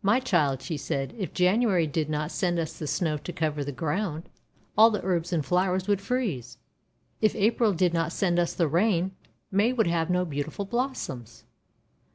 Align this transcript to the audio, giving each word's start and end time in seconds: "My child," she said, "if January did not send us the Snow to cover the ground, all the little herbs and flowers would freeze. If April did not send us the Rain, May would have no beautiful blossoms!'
"My 0.00 0.18
child," 0.18 0.62
she 0.62 0.78
said, 0.78 1.14
"if 1.18 1.34
January 1.34 1.86
did 1.86 2.08
not 2.08 2.30
send 2.30 2.58
us 2.58 2.72
the 2.78 2.86
Snow 2.86 3.18
to 3.18 3.32
cover 3.34 3.62
the 3.62 3.70
ground, 3.70 4.30
all 4.78 4.88
the 4.88 4.94
little 4.96 5.10
herbs 5.10 5.30
and 5.30 5.44
flowers 5.44 5.86
would 5.86 6.00
freeze. 6.00 6.56
If 7.20 7.34
April 7.34 7.74
did 7.74 7.92
not 7.92 8.10
send 8.12 8.38
us 8.38 8.54
the 8.54 8.66
Rain, 8.66 9.10
May 9.50 9.74
would 9.74 9.86
have 9.86 10.08
no 10.08 10.24
beautiful 10.24 10.64
blossoms!' 10.64 11.44